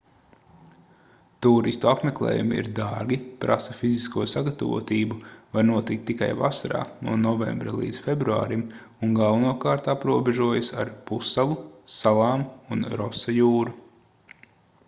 [1.45, 5.17] tūristu apmeklējumi ir dārgi prasa fizisko sagatavotību
[5.57, 8.65] var notikt tikai vasarā no novembra līdz februārim
[9.09, 11.59] un galvenokārt aprobežojas ar pussalu
[12.01, 13.79] salām un rosa jūru